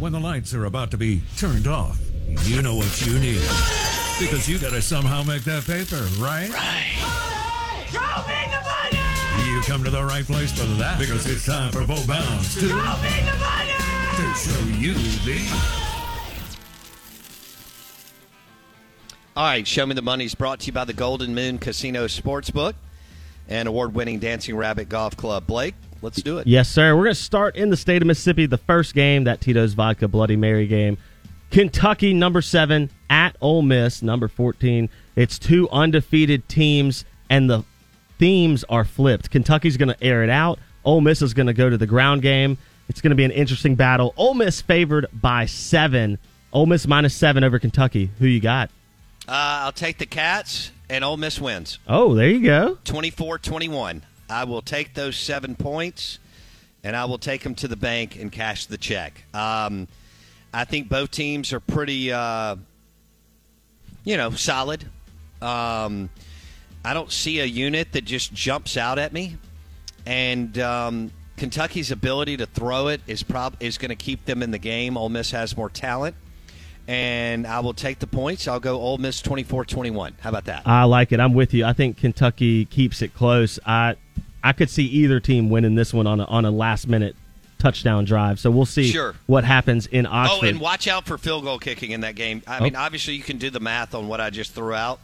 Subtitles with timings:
[0.00, 2.00] When the lights are about to be turned off,
[2.42, 3.40] you know what you need.
[4.18, 6.50] Because you gotta somehow make that paper, right?
[6.50, 6.84] Right.
[7.90, 9.50] Show me the money!
[9.50, 12.68] You come to the right place for that because it's time for Bo Bounds to,
[12.68, 13.74] Show me the money!
[14.16, 14.94] to show you
[15.24, 15.84] the.
[19.36, 22.06] All right, Show Me the Money is brought to you by the Golden Moon Casino
[22.06, 22.74] Sportsbook
[23.48, 25.46] and award winning Dancing Rabbit Golf Club.
[25.46, 26.46] Blake, let's do it.
[26.46, 26.94] Yes, sir.
[26.94, 28.46] We're going to start in the state of Mississippi.
[28.46, 30.98] The first game, that Tito's Vodka Bloody Mary game.
[31.50, 34.88] Kentucky, number seven, at Ole Miss, number 14.
[35.16, 37.64] It's two undefeated teams, and the
[38.18, 39.30] themes are flipped.
[39.30, 40.58] Kentucky's going to air it out.
[40.84, 42.58] Ole Miss is going to go to the ground game.
[42.88, 44.12] It's going to be an interesting battle.
[44.16, 46.18] Ole Miss favored by seven.
[46.52, 48.10] Ole Miss minus seven over Kentucky.
[48.18, 48.70] Who you got?
[49.26, 52.78] Uh, I'll take the Cats, and Ole Miss wins Oh, there you go.
[52.84, 54.02] 24 21.
[54.28, 56.18] I will take those seven points,
[56.82, 59.24] and I will take them to the bank and cash the check.
[59.34, 59.88] Um,
[60.52, 62.56] I think both teams are pretty, uh,
[64.04, 64.84] you know, solid.
[65.42, 66.08] Um,
[66.84, 69.36] I don't see a unit that just jumps out at me,
[70.06, 74.50] and um, Kentucky's ability to throw it is prob is going to keep them in
[74.50, 74.96] the game.
[74.96, 76.14] Ole Miss has more talent,
[76.86, 78.46] and I will take the points.
[78.46, 80.14] I'll go Ole Miss 24-21.
[80.20, 80.62] How about that?
[80.66, 81.20] I like it.
[81.20, 81.64] I'm with you.
[81.64, 83.58] I think Kentucky keeps it close.
[83.66, 83.96] I
[84.44, 87.16] I could see either team winning this one on a, on a last minute
[87.58, 88.38] touchdown drive.
[88.38, 89.14] So we'll see Sure.
[89.26, 90.44] what happens in Oxford.
[90.46, 92.42] Oh, and watch out for field goal kicking in that game.
[92.46, 95.00] I mean, obviously you can do the math on what I just threw out.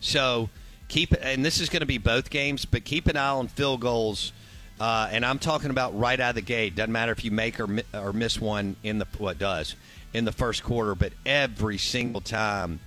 [0.00, 0.48] So
[0.88, 3.80] keep and this is going to be both games, but keep an eye on field
[3.80, 4.32] goals.
[4.78, 6.74] Uh, and I'm talking about right out of the gate.
[6.76, 9.74] Doesn't matter if you make or mi- or miss one in the what does
[10.14, 12.80] in the first quarter, but every single time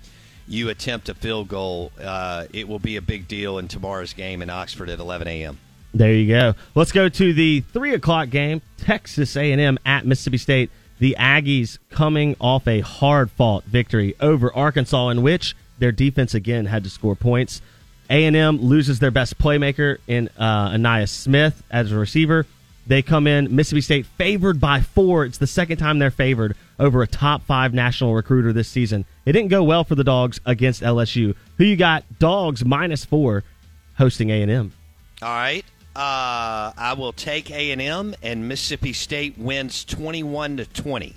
[0.48, 4.42] you attempt a field goal, uh, it will be a big deal in tomorrow's game
[4.42, 5.60] in Oxford at 11 a.m.
[5.94, 6.56] There you go.
[6.74, 8.62] Let's go to the three o'clock game.
[8.78, 10.72] Texas A&M at Mississippi State.
[11.00, 16.66] The Aggies coming off a hard fought victory over Arkansas, in which their defense again
[16.66, 17.62] had to score points.
[18.10, 22.46] A&M loses their best playmaker in uh, Ainias Smith as a receiver.
[22.86, 25.26] They come in Mississippi State favored by four.
[25.26, 29.06] It's the second time they're favored over a top five national recruiter this season.
[29.26, 31.36] It didn't go well for the Dogs against LSU.
[31.58, 32.04] Who you got?
[32.20, 33.44] Dogs minus four,
[33.98, 34.74] hosting A&M.
[35.22, 35.64] All right.
[35.96, 41.16] Uh, I will take A and M, and Mississippi State wins twenty-one to twenty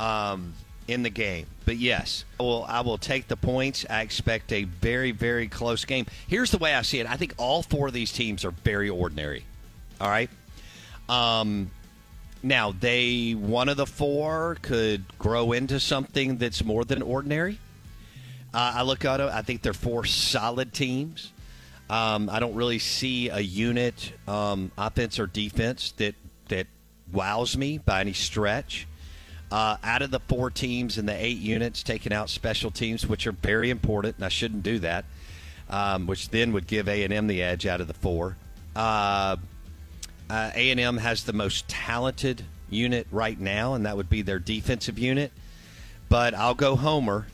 [0.00, 0.54] um,
[0.88, 1.46] in the game.
[1.66, 3.84] But yes, I will, I will take the points.
[3.90, 6.06] I expect a very, very close game.
[6.28, 7.10] Here's the way I see it.
[7.10, 9.44] I think all four of these teams are very ordinary.
[10.00, 10.30] All right.
[11.08, 11.70] Um,
[12.42, 17.58] now they one of the four could grow into something that's more than ordinary.
[18.54, 19.30] Uh, I look at it.
[19.30, 21.32] I think they're four solid teams.
[21.90, 26.14] Um, I don't really see a unit, um, offense or defense, that
[26.48, 26.66] that
[27.12, 28.86] wows me by any stretch.
[29.52, 33.26] Uh, out of the four teams and the eight units, taking out special teams, which
[33.26, 35.04] are very important, and I shouldn't do that,
[35.68, 38.36] um, which then would give A and M the edge out of the four.
[38.74, 39.36] Uh,
[40.28, 44.22] uh, A and M has the most talented unit right now, and that would be
[44.22, 45.30] their defensive unit.
[46.08, 47.26] But I'll go Homer.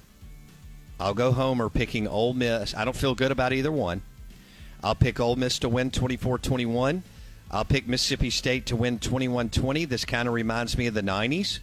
[0.99, 2.75] I'll go Homer picking Ole Miss.
[2.75, 4.03] I don't feel good about either one.
[4.83, 7.03] I'll pick Ole Miss to win 24-21.
[7.51, 9.89] I'll pick Mississippi State to win 21-20.
[9.89, 11.59] This kind of reminds me of the 90s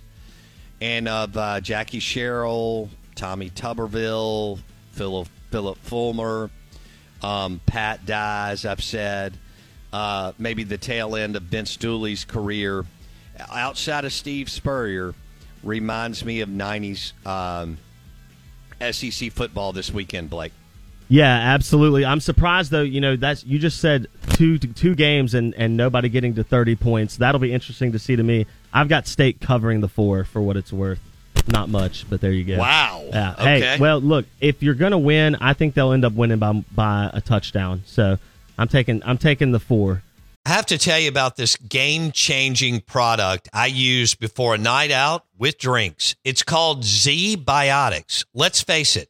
[0.82, 4.60] and of uh, Jackie Sherrill, Tommy Tuberville,
[4.92, 6.50] Philip, Philip Fulmer,
[7.24, 9.38] um, Pat Dye, as I've said,
[9.92, 12.86] uh, maybe the tail end of Vince Dooley's career.
[13.52, 15.14] Outside of Steve Spurrier,
[15.64, 17.78] reminds me of 90s um,
[18.92, 20.54] SEC football this weekend, Blake.
[21.10, 22.06] Yeah, absolutely.
[22.06, 22.82] I'm surprised though.
[22.82, 26.76] You know, that's you just said two two games and and nobody getting to 30
[26.76, 27.18] points.
[27.18, 28.46] That'll be interesting to see to me.
[28.74, 31.00] I've got State covering the four for what it's worth.
[31.48, 32.58] Not much, but there you go.
[32.58, 33.06] Wow.
[33.08, 33.36] Yeah.
[33.40, 33.60] Okay.
[33.62, 37.10] Hey, well, look, if you're gonna win, I think they'll end up winning by by
[37.14, 37.84] a touchdown.
[37.86, 38.18] So
[38.58, 40.04] I'm taking I'm taking the four.
[40.46, 44.92] I have to tell you about this game changing product I use before a night
[44.92, 46.16] out with drinks.
[46.24, 48.26] It's called ZBiotics.
[48.34, 49.10] Let's face it,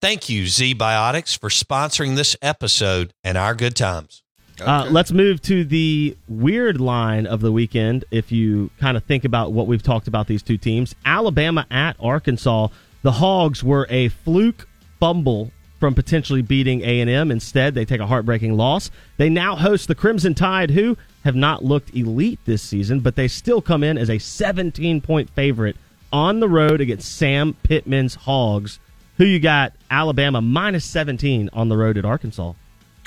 [0.00, 4.22] Thank you, ZBiotics, for sponsoring this episode and our good times.
[4.58, 8.06] Uh, let's move to the weird line of the weekend.
[8.10, 11.96] If you kind of think about what we've talked about these two teams, Alabama at
[12.00, 12.68] Arkansas,
[13.02, 14.66] the Hogs were a fluke
[14.98, 17.30] fumble from potentially beating A&M.
[17.30, 18.90] Instead, they take a heartbreaking loss.
[19.18, 23.28] They now host the Crimson Tide, who have not looked elite this season, but they
[23.28, 25.76] still come in as a 17-point favorite
[26.10, 28.78] on the road against Sam Pittman's Hogs.
[29.20, 29.74] Who you got?
[29.90, 32.42] Alabama minus 17 on the road at Arkansas.
[32.42, 32.56] All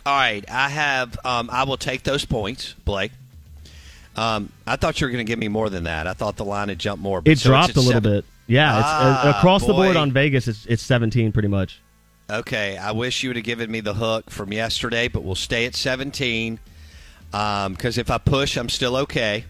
[0.05, 1.17] right, I have.
[1.25, 3.11] Um, I will take those points, Blake.
[4.15, 6.05] Um, I thought you were going to give me more than that.
[6.05, 7.19] I thought the line had jumped more.
[7.19, 8.11] But It so dropped a little seven.
[8.11, 8.25] bit.
[8.45, 10.47] Yeah, it's uh, Ah, across the board on Vegas.
[10.47, 11.81] It's it's 17 pretty much.
[12.29, 15.65] Okay, I wish you would have given me the hook from yesterday, but we'll stay
[15.65, 16.59] at 17
[17.31, 19.45] because if I push, I'm still okay.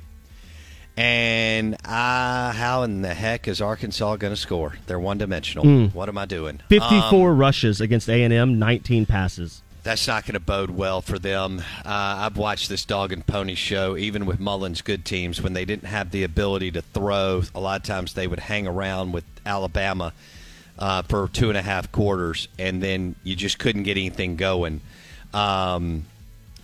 [0.96, 4.76] And I, how in the heck is Arkansas going to score?
[4.86, 5.66] They're one dimensional.
[5.66, 5.86] Hmm.
[5.88, 6.60] What am I doing?
[6.70, 9.62] 54 Um, rushes against A&M, 19 passes.
[9.82, 11.60] that's not going to bode well for them.
[11.84, 15.66] Uh, I've watched this dog and pony show, even with Mullen's good teams, when they
[15.66, 17.42] didn't have the ability to throw.
[17.56, 20.14] A lot of times they would hang around with Alabama
[20.80, 24.80] uh, for two and a half quarters, and then you just couldn't get anything going.
[25.34, 26.06] Um,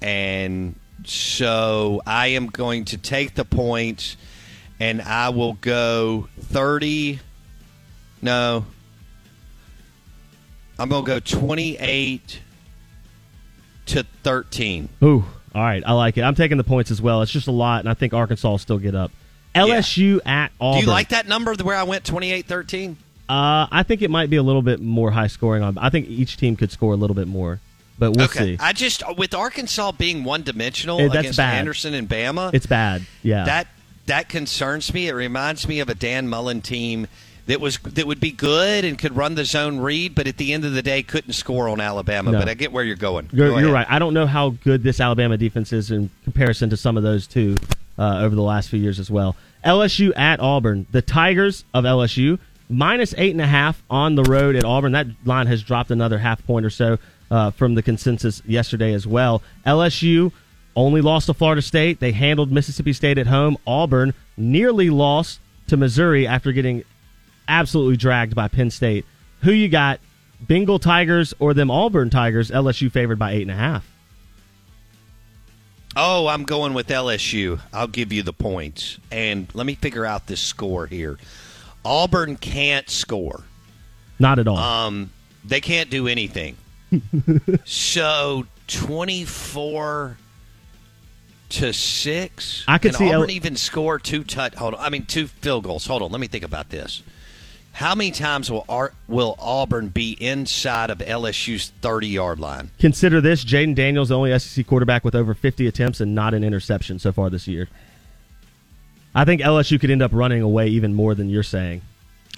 [0.02, 4.18] and so I am going to take the points,
[4.80, 7.20] and I will go 30.
[8.22, 8.66] No.
[10.78, 12.42] I'm going to go 28
[13.88, 14.90] to 13.
[15.04, 15.84] Ooh, all right.
[15.86, 16.22] I like it.
[16.22, 17.22] I'm taking the points as well.
[17.22, 19.12] It's just a lot, and I think Arkansas will still get up.
[19.56, 20.82] LSU at Auburn.
[20.82, 22.98] Do you like that number where I went 28 13?
[23.28, 25.64] Uh, I think it might be a little bit more high scoring.
[25.64, 25.78] On.
[25.78, 27.60] I think each team could score a little bit more,
[28.00, 28.56] but we'll okay.
[28.56, 28.58] see.
[28.60, 31.56] I just, with Arkansas being one dimensional Eh, against bad.
[31.60, 33.04] Anderson and Bama, It's bad.
[33.22, 33.44] Yeah.
[33.46, 33.68] that
[34.08, 35.08] that concerns me.
[35.08, 37.08] It reminds me of a Dan Mullen team
[37.46, 40.52] that was that would be good and could run the zone read, but at the
[40.54, 42.32] end of the day couldn't score on Alabama.
[42.32, 42.40] No.
[42.40, 43.30] But I get where you're going.
[43.32, 43.86] You're, Go you're right.
[43.90, 47.28] I don't know how good this Alabama defense is in comparison to some of those
[47.28, 47.56] two
[48.00, 49.36] uh, over the last few years as well.
[49.66, 50.88] LSU at Auburn.
[50.92, 54.92] The Tigers of LSU minus eight and a half on the road at Auburn.
[54.94, 56.98] That line has dropped another half point or so
[57.32, 59.42] uh, from the consensus yesterday as well.
[59.66, 60.32] LSU
[60.76, 62.00] only lost to Florida State.
[62.00, 63.58] They handled Mississippi State at home.
[63.68, 66.84] Auburn nearly lost to Missouri after getting
[67.48, 69.06] absolutely dragged by Penn State.
[69.42, 70.00] Who you got?
[70.42, 72.50] Bengal Tigers or them Auburn Tigers?
[72.50, 73.86] LSU favored by eight and a half.
[75.96, 77.60] Oh, I'm going with LSU.
[77.74, 79.00] I'll give you the points.
[79.12, 81.18] And let me figure out this score here.
[81.84, 83.44] Auburn can't score.
[84.18, 84.58] Not at all.
[84.58, 85.10] Um,
[85.44, 86.56] they can't do anything.
[87.66, 90.18] So 24
[91.50, 92.64] to 6.
[92.68, 94.80] I could Can see L- Auburn even score two touch hold on.
[94.80, 95.86] I mean two field goals.
[95.88, 97.02] Hold on, let me think about this.
[97.72, 102.72] How many times will Ar- will Auburn be inside of LSU's 30-yard line?
[102.80, 106.44] Consider this: Jayden Daniels, the only SEC quarterback with over 50 attempts and not an
[106.44, 107.70] interception so far this year.
[109.16, 111.82] I think LSU could end up running away even more than you're saying.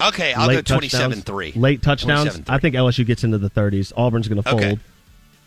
[0.00, 1.56] Okay, I'll late go 27-3.
[1.56, 2.38] Late touchdowns.
[2.38, 2.44] 27-3.
[2.48, 3.92] I think LSU gets into the 30s.
[3.96, 4.62] Auburn's going to fold.
[4.62, 4.78] Okay.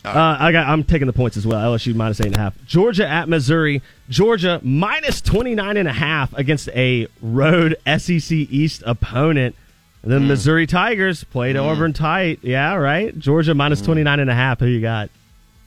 [0.06, 0.68] Uh, I got.
[0.68, 1.74] I'm taking the points as well.
[1.74, 2.54] LSU minus eight and a half.
[2.68, 3.82] Georgia at Missouri.
[4.08, 9.56] Georgia minus 29 and a half against a road SEC East opponent.
[10.04, 10.20] And Hmm.
[10.20, 12.38] then Missouri Tigers played Auburn tight.
[12.44, 13.18] Yeah, right.
[13.18, 13.86] Georgia minus Hmm.
[13.88, 14.60] 29 and a half.
[14.60, 15.10] Who you got?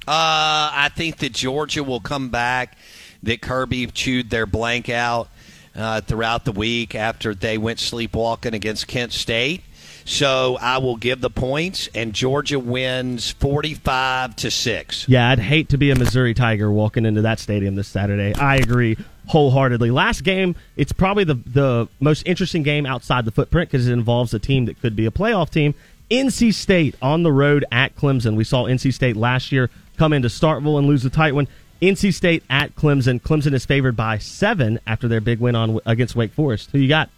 [0.06, 2.78] Uh, I think that Georgia will come back.
[3.24, 5.28] That Kirby chewed their blank out
[5.74, 9.62] uh, throughout the week after they went sleepwalking against Kent State.
[10.04, 15.06] So I will give the points, and Georgia wins forty-five to six.
[15.06, 18.34] Yeah, I'd hate to be a Missouri Tiger walking into that stadium this Saturday.
[18.34, 18.96] I agree
[19.26, 19.90] wholeheartedly.
[19.90, 24.32] Last game, it's probably the the most interesting game outside the footprint because it involves
[24.32, 25.74] a team that could be a playoff team.
[26.10, 28.34] NC State on the road at Clemson.
[28.34, 31.48] We saw NC State last year come into Starkville and lose a tight one.
[31.80, 33.20] NC State at Clemson.
[33.20, 36.70] Clemson is favored by seven after their big win on against Wake Forest.
[36.72, 37.10] Who you got?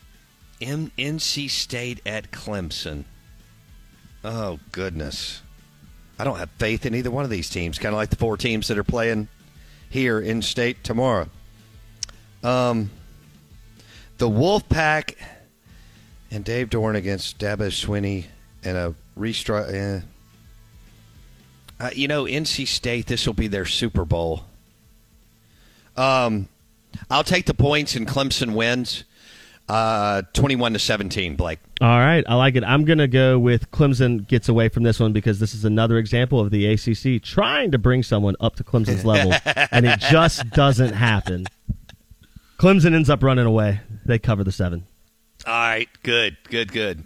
[0.61, 3.05] M- NC State at Clemson.
[4.23, 5.41] Oh goodness,
[6.19, 7.79] I don't have faith in either one of these teams.
[7.79, 9.29] Kind of like the four teams that are playing
[9.89, 11.29] here in state tomorrow.
[12.45, 12.91] Um,
[14.19, 15.15] the Wolfpack
[16.31, 18.27] and Dave Doeren against Dabo Swinney
[18.63, 19.71] and a restart.
[19.75, 20.01] Eh.
[21.81, 23.07] Uh, you know, NC State.
[23.07, 24.45] This will be their Super Bowl.
[26.01, 26.49] Um,
[27.11, 29.05] I'll take the points and Clemson wins
[29.71, 31.61] uh, 21 to 17, Blake.
[31.81, 32.65] All right, I like it.
[32.65, 35.97] I'm going to go with Clemson gets away from this one because this is another
[35.99, 39.33] example of the ACC trying to bring someone up to Clemson's level,
[39.71, 41.47] and it just doesn't happen.
[42.59, 43.81] Clemson ends up running away.
[44.05, 44.85] They cover the seven.
[45.47, 47.05] All right, good, good, good.